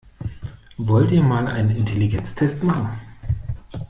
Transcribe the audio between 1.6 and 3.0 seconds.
Intelligenztest machen?